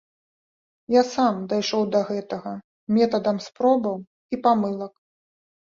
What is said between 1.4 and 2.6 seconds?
дайшоў да гэтага